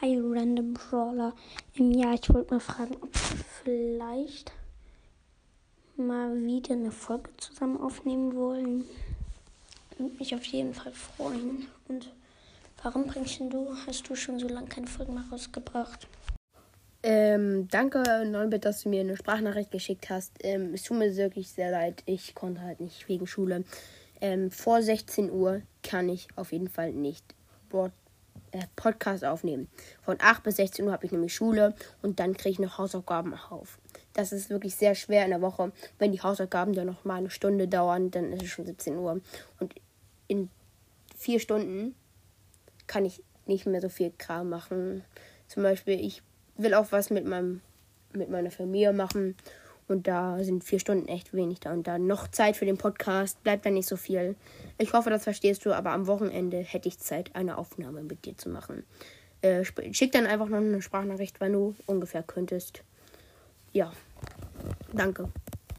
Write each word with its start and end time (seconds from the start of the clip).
Hi 0.00 0.16
Random 0.16 0.74
Brawler. 0.74 1.34
Im 1.74 1.90
Jahr, 1.90 2.14
ich 2.14 2.32
wollte 2.32 2.54
mal 2.54 2.60
fragen, 2.60 2.94
ob 3.00 3.12
wir 3.12 3.44
vielleicht 3.64 4.52
mal 5.96 6.40
wieder 6.40 6.74
eine 6.74 6.92
Folge 6.92 7.30
zusammen 7.36 7.80
aufnehmen 7.80 8.36
wollen. 8.36 8.84
Würde 9.96 10.14
mich 10.16 10.32
auf 10.36 10.44
jeden 10.44 10.72
Fall 10.72 10.92
freuen. 10.92 11.66
Und 11.88 12.12
warum 12.80 13.08
bringst 13.08 13.40
du, 13.40 13.74
hast 13.88 14.08
du 14.08 14.14
schon 14.14 14.38
so 14.38 14.46
lange 14.46 14.68
keine 14.68 14.86
Folgen 14.86 15.14
mehr 15.14 15.24
rausgebracht? 15.32 16.06
Ähm, 17.02 17.66
danke, 17.68 18.24
Neubert, 18.24 18.66
dass 18.66 18.84
du 18.84 18.90
mir 18.90 19.00
eine 19.00 19.16
Sprachnachricht 19.16 19.72
geschickt 19.72 20.10
hast. 20.10 20.32
Ähm, 20.44 20.74
es 20.74 20.84
tut 20.84 20.98
mir 20.98 21.16
wirklich 21.16 21.48
sehr 21.48 21.72
leid. 21.72 22.04
Ich 22.06 22.36
konnte 22.36 22.60
halt 22.60 22.78
nicht 22.78 23.08
wegen 23.08 23.26
Schule. 23.26 23.64
Ähm, 24.20 24.52
vor 24.52 24.80
16 24.80 25.28
Uhr 25.28 25.62
kann 25.82 26.08
ich 26.08 26.28
auf 26.36 26.52
jeden 26.52 26.68
Fall 26.68 26.92
nicht 26.92 27.34
Broad 27.68 27.90
Podcast 28.76 29.24
aufnehmen. 29.24 29.68
Von 30.02 30.16
8 30.20 30.42
bis 30.42 30.56
16 30.56 30.84
Uhr 30.84 30.92
habe 30.92 31.06
ich 31.06 31.12
nämlich 31.12 31.34
Schule 31.34 31.74
und 32.02 32.20
dann 32.20 32.36
kriege 32.36 32.50
ich 32.50 32.58
noch 32.58 32.78
Hausaufgaben 32.78 33.34
auf. 33.34 33.78
Das 34.14 34.32
ist 34.32 34.50
wirklich 34.50 34.74
sehr 34.74 34.94
schwer 34.94 35.24
in 35.24 35.30
der 35.30 35.40
Woche. 35.40 35.72
Wenn 35.98 36.12
die 36.12 36.22
Hausaufgaben 36.22 36.72
dann 36.72 36.86
noch 36.86 37.04
mal 37.04 37.16
eine 37.16 37.30
Stunde 37.30 37.68
dauern, 37.68 38.10
dann 38.10 38.32
ist 38.32 38.42
es 38.42 38.48
schon 38.48 38.66
17 38.66 38.96
Uhr. 38.96 39.20
Und 39.60 39.74
in 40.26 40.50
vier 41.16 41.40
Stunden 41.40 41.94
kann 42.86 43.04
ich 43.04 43.22
nicht 43.46 43.66
mehr 43.66 43.80
so 43.80 43.88
viel 43.88 44.12
Kram 44.16 44.48
machen. 44.48 45.04
Zum 45.46 45.62
Beispiel, 45.62 45.98
ich 46.00 46.22
will 46.56 46.74
auch 46.74 46.92
was 46.92 47.10
mit 47.10 47.26
meinem 47.26 47.60
mit 48.12 48.30
meiner 48.30 48.50
Familie 48.50 48.92
machen 48.92 49.36
und 49.88 50.06
da 50.06 50.42
sind 50.42 50.64
vier 50.64 50.78
Stunden 50.78 51.08
echt 51.08 51.32
wenig 51.32 51.60
da. 51.60 51.72
Und 51.72 51.86
da 51.86 51.98
noch 51.98 52.28
Zeit 52.28 52.56
für 52.56 52.66
den 52.66 52.78
Podcast 52.78 53.42
bleibt 53.42 53.66
da 53.66 53.70
nicht 53.70 53.88
so 53.88 53.96
viel. 53.96 54.36
Ich 54.78 54.92
hoffe, 54.92 55.10
das 55.10 55.24
verstehst 55.24 55.64
du, 55.64 55.72
aber 55.72 55.90
am 55.92 56.06
Wochenende 56.06 56.58
hätte 56.58 56.88
ich 56.88 56.98
Zeit, 56.98 57.34
eine 57.34 57.58
Aufnahme 57.58 58.02
mit 58.02 58.24
dir 58.24 58.36
zu 58.36 58.48
machen. 58.48 58.84
Äh, 59.40 59.64
schick 59.92 60.12
dann 60.12 60.26
einfach 60.26 60.48
noch 60.48 60.58
eine 60.58 60.82
Sprachnachricht, 60.82 61.40
wann 61.40 61.52
du 61.52 61.74
ungefähr 61.86 62.22
könntest. 62.22 62.82
Ja, 63.72 63.92
danke. 64.92 65.28